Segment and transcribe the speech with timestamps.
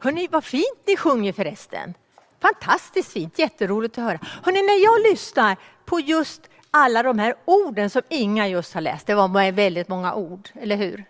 [0.00, 1.94] Hörni, vad fint ni sjunger förresten.
[2.40, 4.18] Fantastiskt fint, jätteroligt att höra.
[4.22, 9.06] Hörni, när jag lyssnar på just alla de här orden som Inga just har läst,
[9.06, 11.04] det var väldigt många ord, eller hur?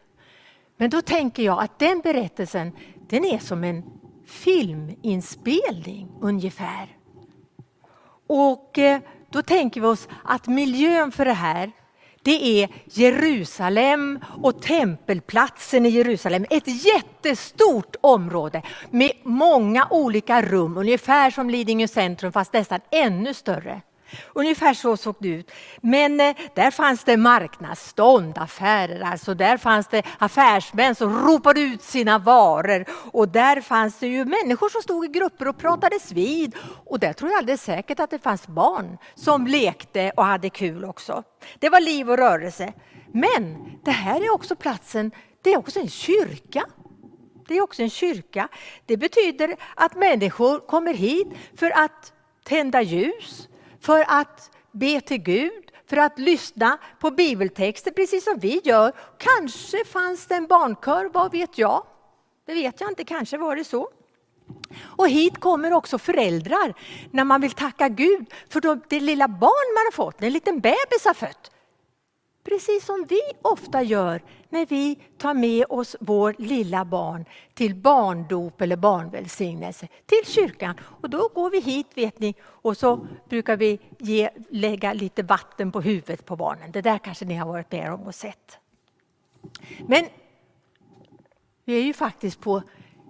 [0.76, 2.72] Men då tänker jag att den berättelsen,
[3.08, 3.84] den är som en
[4.26, 6.96] filminspelning ungefär.
[8.26, 9.00] Och eh,
[9.30, 11.72] då tänker vi oss att miljön för det här,
[12.22, 16.46] det är Jerusalem och tempelplatsen i Jerusalem.
[16.50, 23.80] Ett jättestort område med många olika rum, ungefär som Lidingö centrum fast nästan ännu större.
[24.32, 25.50] Ungefär så såg det ut.
[25.80, 31.82] Men eh, där fanns det marknadsstånd, affärer, alltså där fanns det affärsmän som ropade ut
[31.82, 32.84] sina varor.
[33.12, 36.54] Och där fanns det ju människor som stod i grupper och pratades vid.
[36.86, 40.84] Och där tror jag alldeles säkert att det fanns barn som lekte och hade kul
[40.84, 41.22] också.
[41.58, 42.72] Det var liv och rörelse.
[43.12, 45.10] Men det här är också platsen,
[45.42, 46.66] det är också en kyrka.
[47.48, 48.48] Det är också en kyrka.
[48.86, 52.12] Det betyder att människor kommer hit för att
[52.44, 53.48] tända ljus,
[53.80, 58.92] för att be till Gud, för att lyssna på bibeltexter precis som vi gör.
[59.18, 61.84] Kanske fanns det en barnkör, vad vet jag?
[62.46, 63.88] Det vet jag inte, kanske var det så.
[64.82, 66.74] Och hit kommer också föräldrar
[67.10, 71.04] när man vill tacka Gud för det lilla barn man har fått, en liten bebis
[71.04, 71.50] har fött.
[72.44, 77.24] Precis som vi ofta gör när vi tar med oss vår lilla barn
[77.54, 80.74] till barndop eller barnvälsignelse till kyrkan.
[80.82, 85.72] Och då går vi hit vet ni och så brukar vi ge, lägga lite vatten
[85.72, 86.72] på huvudet på barnen.
[86.72, 88.58] Det där kanske ni har varit med om och sett.
[89.86, 90.04] Men
[91.64, 92.62] vi är ju faktiskt på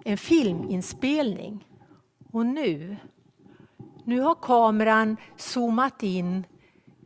[0.05, 1.67] en filminspelning.
[2.31, 2.97] Och nu,
[4.03, 6.45] nu har kameran zoomat in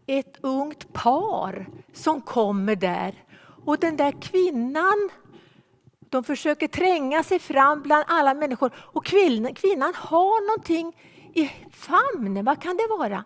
[0.07, 3.23] ett ungt par som kommer där.
[3.65, 5.09] Och den där kvinnan,
[5.99, 8.71] de försöker tränga sig fram bland alla människor.
[8.77, 10.93] Och kvinnan, kvinnan har någonting
[11.33, 13.23] i famnen, vad kan det vara?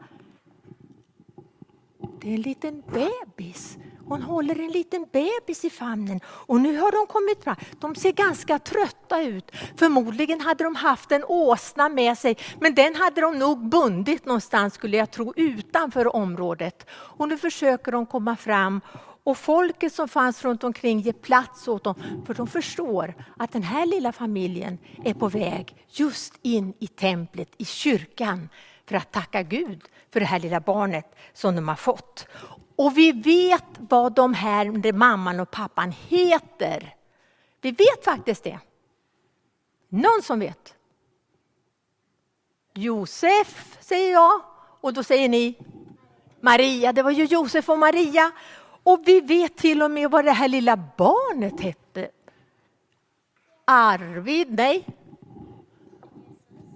[2.21, 3.77] Det är en liten bebis.
[4.09, 7.55] Hon håller en liten bebis i famnen och nu har de kommit fram.
[7.79, 9.51] De ser ganska trötta ut.
[9.75, 14.73] Förmodligen hade de haft en åsna med sig men den hade de nog bundit någonstans
[14.73, 16.85] skulle jag tro utanför området.
[16.91, 18.81] Och nu försöker de komma fram
[19.23, 21.95] och folket som fanns runt omkring ger plats åt dem
[22.25, 27.49] för de förstår att den här lilla familjen är på väg just in i templet,
[27.57, 28.49] i kyrkan
[28.89, 32.27] för att tacka Gud för det här lilla barnet som de har fått.
[32.75, 36.95] Och vi vet vad de här mamman och pappan heter.
[37.61, 38.59] Vi vet faktiskt det.
[39.89, 40.75] Någon som vet?
[42.73, 44.41] Josef säger jag
[44.81, 45.55] och då säger ni
[46.41, 46.93] Maria.
[46.93, 48.31] Det var ju Josef och Maria.
[48.83, 52.09] Och vi vet till och med vad det här lilla barnet hette.
[53.65, 54.85] Arvid, nej.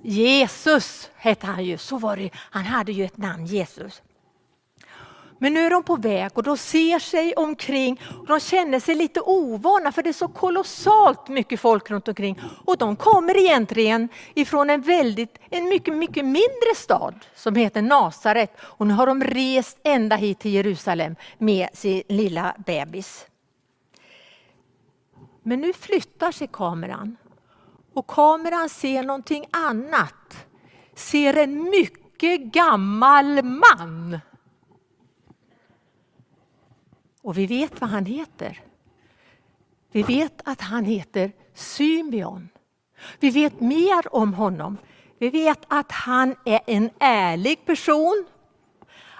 [0.03, 2.29] Jesus hette han ju, så var det.
[2.35, 4.01] Han hade ju ett namn, Jesus.
[5.37, 8.95] Men nu är de på väg och de ser sig omkring och de känner sig
[8.95, 12.41] lite ovana för det är så kolossalt mycket folk runt omkring.
[12.65, 18.57] Och de kommer egentligen ifrån en väldigt, en mycket, mycket mindre stad som heter Nasaret.
[18.61, 23.27] Och nu har de rest ända hit till Jerusalem med sin lilla bebis.
[25.43, 27.17] Men nu flyttar sig kameran
[27.93, 30.47] och kameran ser någonting annat.
[30.93, 34.19] Ser en mycket gammal man
[37.23, 38.61] och vi vet vad han heter.
[39.91, 42.49] Vi vet att han heter Symeon.
[43.19, 44.77] Vi vet mer om honom.
[45.17, 48.25] Vi vet att han är en ärlig person,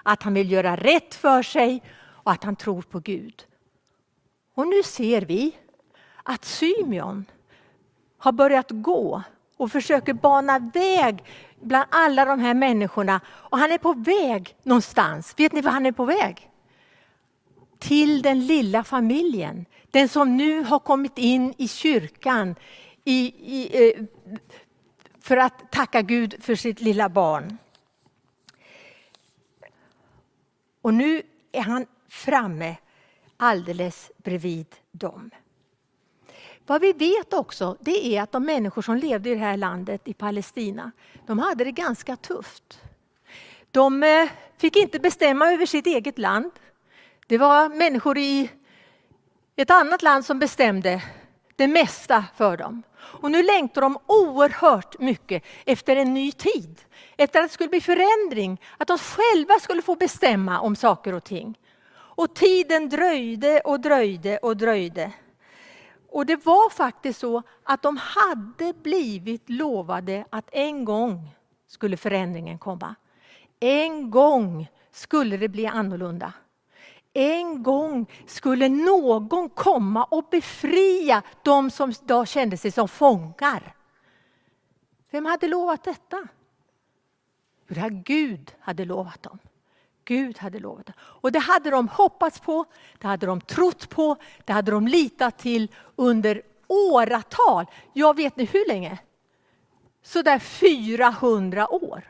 [0.03, 3.47] att han vill göra rätt för sig och att han tror på Gud.
[4.56, 5.57] Och nu ser vi
[6.23, 7.25] att Symeon
[8.23, 9.23] har börjat gå
[9.57, 11.23] och försöker bana väg
[11.61, 13.22] bland alla de här människorna.
[13.28, 15.34] Och han är på väg någonstans.
[15.38, 16.50] Vet ni var han är på väg?
[17.83, 19.66] till den lilla familjen.
[19.91, 22.56] Den som nu har kommit in i kyrkan
[23.03, 23.25] i,
[23.57, 24.03] i, eh,
[25.21, 27.57] för att tacka Gud för sitt lilla barn.
[30.81, 31.21] Och nu
[31.51, 32.75] är han framme
[33.38, 35.31] alldeles bredvid dem.
[36.65, 40.01] Vad vi vet också det är att de människor som levde i det här landet,
[40.06, 40.92] i Palestina,
[41.25, 42.80] de hade det ganska tufft.
[43.71, 46.51] De eh, fick inte bestämma över sitt eget land.
[47.27, 48.50] Det var människor i
[49.56, 51.04] ett annat land som bestämde
[51.56, 52.83] det mesta för dem.
[52.95, 56.81] Och nu längtar de oerhört mycket efter en ny tid.
[57.18, 61.24] Efter att det skulle bli förändring, att de själva skulle få bestämma om saker och
[61.24, 61.60] ting.
[61.94, 65.12] Och tiden dröjde och dröjde och dröjde.
[66.13, 71.36] Och det var faktiskt så att de hade blivit lovade att en gång
[71.68, 72.95] skulle förändringen komma.
[73.60, 76.33] En gång skulle det bli annorlunda.
[77.13, 83.75] En gång skulle någon komma och befria de som då kände sig som fångar.
[85.12, 86.27] Vem hade lovat detta?
[87.68, 89.39] Jo, det här Gud hade lovat dem.
[90.05, 90.94] Gud hade lovat det.
[91.00, 92.65] Och det hade de hoppats på,
[92.97, 94.15] det hade de trott på,
[94.45, 97.65] det hade de litat till under åratal.
[97.94, 98.97] Jag vet ni hur länge?
[100.03, 102.03] Så där 400 år.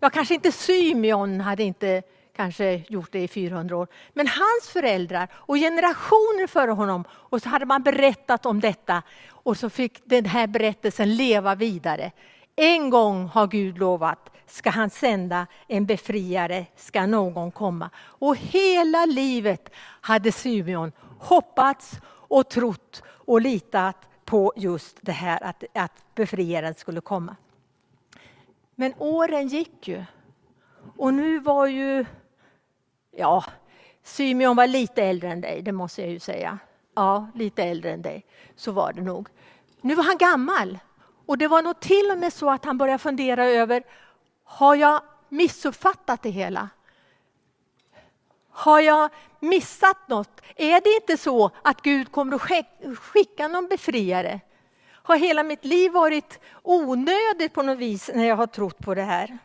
[0.00, 2.02] Ja, kanske inte Symeon hade inte
[2.36, 3.88] kanske gjort det i 400 år.
[4.12, 7.04] Men hans föräldrar och generationer före honom.
[7.10, 9.02] Och så hade man berättat om detta.
[9.30, 12.12] Och så fick den här berättelsen leva vidare.
[12.56, 17.90] En gång har Gud lovat, ska han sända en befriare, ska någon komma.
[17.98, 25.64] Och hela livet hade Symeon hoppats och trott och litat på just det här att,
[25.74, 27.36] att befriaren skulle komma.
[28.74, 30.04] Men åren gick ju.
[30.96, 32.04] Och nu var ju,
[33.10, 33.44] ja,
[34.02, 36.58] Symeon var lite äldre än dig, det måste jag ju säga.
[36.94, 39.28] Ja, lite äldre än dig, så var det nog.
[39.80, 40.78] Nu var han gammal.
[41.26, 43.82] Och det var nog till och med så att han började fundera över,
[44.48, 46.68] har jag missuppfattat det hela?
[48.50, 49.10] Har jag
[49.40, 50.40] missat något?
[50.56, 54.40] Är det inte så att Gud kommer att skicka någon befriare?
[54.90, 59.02] Har hela mitt liv varit onödigt på något vis när jag har trott på det
[59.02, 59.38] här?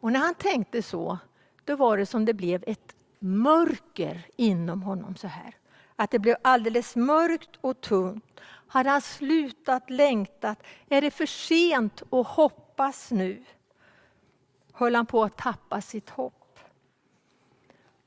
[0.00, 1.18] Och när han tänkte så,
[1.64, 5.56] då var det som det blev ett mörker inom honom så här.
[5.96, 8.40] Att det blev alldeles mörkt och tungt.
[8.68, 10.62] Hade han slutat längtat?
[10.88, 12.26] Är det för sent att
[12.74, 13.44] hoppas nu?
[14.72, 16.58] Höll han på att tappa sitt hopp?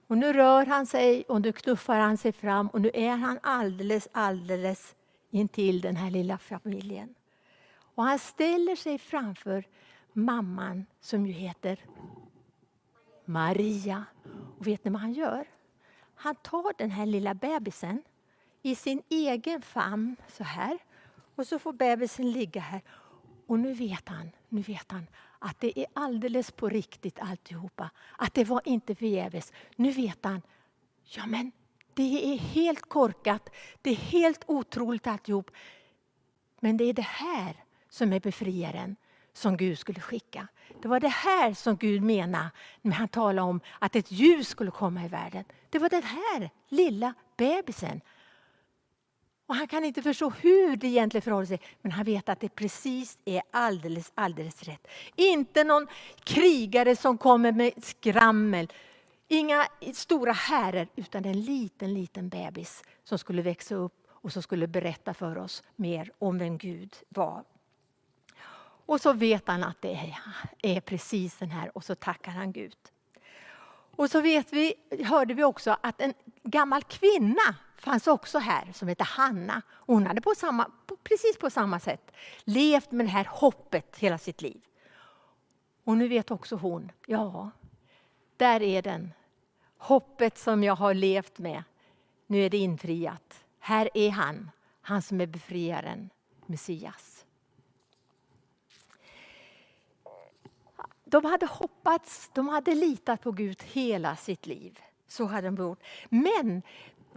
[0.08, 3.40] Och nu rör han sig och nu knuffar han sig fram och nu är han
[3.44, 4.96] alldeles, alldeles
[5.30, 7.16] intill den här lilla familjen.
[7.96, 9.64] Och han ställer sig framför
[10.14, 11.80] mamman som ju heter
[13.26, 14.06] Maria.
[14.58, 15.48] Och vet ni vad han gör?
[16.16, 18.02] Han tar den här lilla bebisen
[18.62, 20.78] i sin egen famn så här.
[21.36, 22.82] Och så får bebisen ligga här.
[23.48, 25.08] Och nu vet han, nu vet han
[25.40, 27.90] att det är alldeles på riktigt alltihopa.
[28.18, 29.54] Att det var inte förgäves.
[29.76, 30.42] Nu vet han,
[31.04, 31.52] ja men
[31.94, 33.50] det är helt korkat,
[33.82, 35.52] det är helt otroligt alltihop.
[36.60, 38.96] Men det är det här som är befriaren
[39.34, 40.48] som Gud skulle skicka.
[40.82, 42.50] Det var det här som Gud menade
[42.82, 45.44] när han talade om att ett ljus skulle komma i världen.
[45.70, 48.02] Det var den här lilla bebisen.
[49.48, 52.50] Och han kan inte förstå hur det egentligen förhåller sig, men han vet att det
[52.50, 54.88] precis är alldeles, alldeles rätt.
[55.16, 55.88] Inte någon
[56.24, 58.74] krigare som kommer med skrammel,
[59.28, 64.68] inga stora härer, utan en liten, liten bebis som skulle växa upp och som skulle
[64.68, 67.44] berätta för oss mer om vem Gud var.
[68.86, 70.16] Och så vet han att det
[70.62, 72.78] är precis den här och så tackar han Gud.
[73.96, 74.74] Och så vet vi,
[75.06, 76.14] hörde vi också att en
[76.44, 79.62] gammal kvinna fanns också här som hette Hanna.
[79.72, 80.72] Hon hade på samma,
[81.04, 82.12] precis på samma sätt
[82.44, 84.62] levt med det här hoppet hela sitt liv.
[85.84, 87.52] Och nu vet också hon, ja,
[88.38, 89.14] där är den.
[89.78, 91.64] Hoppet som jag har levt med,
[92.28, 93.44] nu är det infriat.
[93.60, 94.52] Här är han,
[94.82, 96.10] han som är befriaren,
[96.46, 97.26] Messias.
[101.04, 104.80] De hade hoppats, de hade litat på Gud hela sitt liv.
[105.08, 105.84] Så hade de gjort.
[106.10, 106.62] Men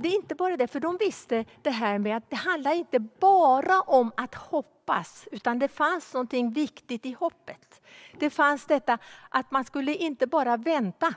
[0.03, 2.99] det är inte bara det, för de visste det här med att det handlar inte
[2.99, 7.83] bara om att hoppas, utan det fanns någonting viktigt i hoppet.
[8.19, 11.15] Det fanns detta att man skulle inte bara vänta,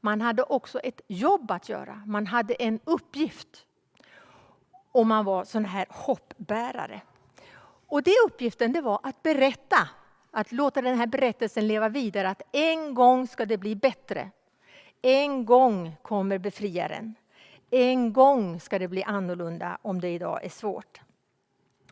[0.00, 2.02] man hade också ett jobb att göra.
[2.06, 3.66] Man hade en uppgift.
[4.92, 7.00] Och man var sån här hoppbärare.
[7.86, 9.88] Och det uppgiften det var att berätta,
[10.30, 14.30] att låta den här berättelsen leva vidare, att en gång ska det bli bättre.
[15.02, 17.14] En gång kommer befriaren.
[17.78, 21.00] En gång ska det bli annorlunda om det idag är svårt.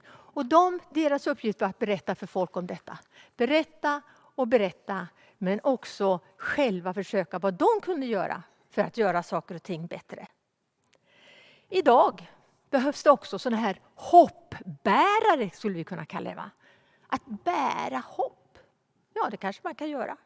[0.07, 2.99] Och de, deras uppgift var att berätta för folk om detta.
[3.37, 4.03] Berätta
[4.35, 9.63] och berätta, men också själva försöka vad de kunde göra för att göra saker och
[9.63, 10.27] ting bättre.
[11.69, 12.31] Idag
[12.71, 16.37] behövs det också sådana här hoppbärare, skulle vi kunna kalla det.
[16.37, 16.51] Va?
[17.07, 18.59] Att bära hopp.
[19.15, 20.17] Ja, det kanske man kan göra.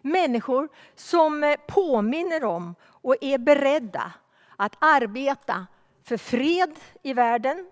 [0.00, 4.12] Människor som eh, påminner om och är beredda
[4.56, 5.66] att arbeta
[6.04, 7.70] för fred i världen.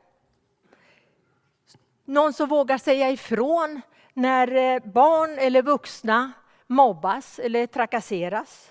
[2.05, 3.81] Någon som vågar säga ifrån
[4.13, 6.33] när eh, barn eller vuxna
[6.67, 8.71] mobbas eller trakasseras.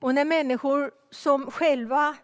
[0.00, 2.16] Och när människor som själva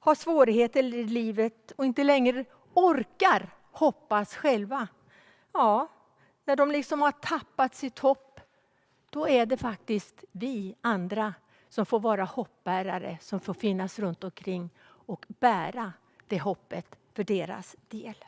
[0.00, 4.88] har svårigheter i livet och inte längre orkar hoppas själva.
[5.52, 5.88] Ja,
[6.44, 8.40] när de liksom har tappat sitt hopp,
[9.10, 11.34] då är det faktiskt vi andra
[11.68, 15.92] som får vara hoppbärare, som får finnas runt omkring och bära
[16.26, 18.24] det hoppet för deras del.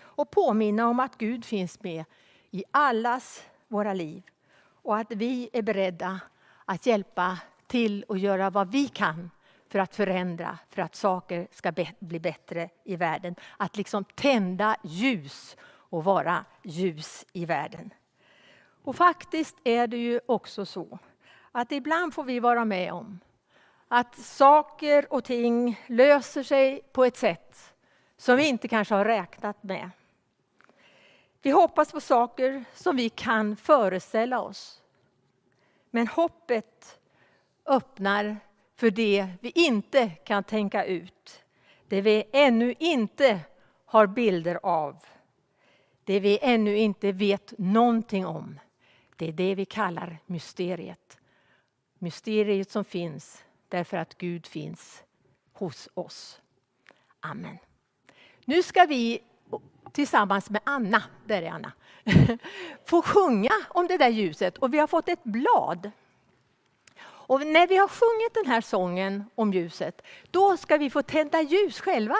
[0.00, 2.04] Och påminna om att Gud finns med
[2.50, 4.22] i allas våra liv
[4.82, 6.20] och att vi är beredda
[6.64, 9.30] att hjälpa till och göra vad vi kan
[9.68, 13.34] för att förändra, för att saker ska bli bättre i världen.
[13.56, 17.90] Att liksom tända ljus och vara ljus i världen.
[18.84, 20.98] Och faktiskt är det ju också så
[21.56, 23.20] att ibland får vi vara med om
[23.88, 27.74] att saker och ting löser sig på ett sätt
[28.16, 29.90] som vi inte kanske har räknat med.
[31.42, 34.82] Vi hoppas på saker som vi kan föreställa oss.
[35.90, 36.98] Men hoppet
[37.66, 38.36] öppnar
[38.76, 41.44] för det vi inte kan tänka ut.
[41.88, 43.40] Det vi ännu inte
[43.84, 45.04] har bilder av.
[46.04, 48.60] Det vi ännu inte vet någonting om.
[49.16, 51.18] Det är det vi kallar mysteriet.
[52.04, 55.02] Mysteriet som finns därför att Gud finns
[55.52, 56.40] hos oss.
[57.20, 57.58] Amen.
[58.44, 59.22] Nu ska vi
[59.92, 61.72] tillsammans med Anna, där är Anna,
[62.84, 65.90] få sjunga om det där ljuset och vi har fått ett blad.
[67.02, 71.42] Och när vi har sjungit den här sången om ljuset, då ska vi få tända
[71.42, 72.16] ljus själva.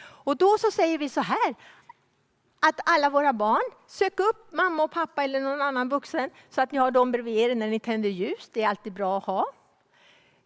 [0.00, 1.54] Och då så säger vi så här,
[2.60, 6.72] att alla våra barn, sök upp mamma och pappa eller någon annan vuxen så att
[6.72, 8.50] ni har dem bredvid er när ni tänder ljus.
[8.52, 9.46] Det är alltid bra att ha.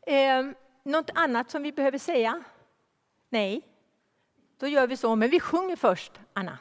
[0.07, 0.47] Eh,
[0.83, 2.43] något annat som vi behöver säga?
[3.29, 3.63] Nej,
[4.61, 5.17] då gör vi så.
[5.17, 6.59] Men vi sjunger först, Anna.